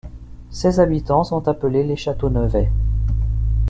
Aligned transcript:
Ses 0.49 0.79
habitants 0.79 1.23
sont 1.23 1.47
appelés 1.47 1.83
les 1.83 1.95
Châteaunevais. 1.95 2.71